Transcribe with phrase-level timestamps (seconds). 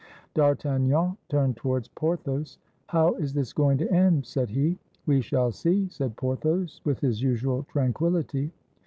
[0.33, 2.57] D'Artagnan turned towards Porthos.
[2.87, 4.79] "How is this going to end?" said he.
[5.05, 8.49] "We shall see," said Porthos, with his usual tranquil lity.